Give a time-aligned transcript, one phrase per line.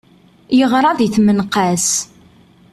[0.57, 1.87] Yeɣra di tmenqas.